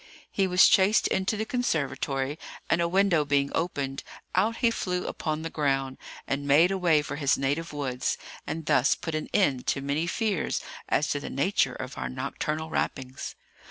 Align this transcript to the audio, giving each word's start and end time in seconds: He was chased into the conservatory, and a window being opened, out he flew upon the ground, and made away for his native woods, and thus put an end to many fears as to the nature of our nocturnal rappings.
He 0.31 0.47
was 0.47 0.67
chased 0.67 1.05
into 1.09 1.37
the 1.37 1.45
conservatory, 1.45 2.39
and 2.71 2.81
a 2.81 2.87
window 2.87 3.23
being 3.23 3.51
opened, 3.53 4.01
out 4.33 4.55
he 4.57 4.71
flew 4.71 5.05
upon 5.05 5.43
the 5.43 5.51
ground, 5.51 5.99
and 6.25 6.47
made 6.47 6.71
away 6.71 7.03
for 7.03 7.17
his 7.17 7.37
native 7.37 7.71
woods, 7.71 8.17
and 8.47 8.65
thus 8.65 8.95
put 8.95 9.13
an 9.13 9.27
end 9.31 9.67
to 9.67 9.79
many 9.81 10.07
fears 10.07 10.59
as 10.89 11.09
to 11.09 11.19
the 11.19 11.29
nature 11.29 11.75
of 11.75 11.99
our 11.99 12.09
nocturnal 12.09 12.71
rappings. 12.71 13.35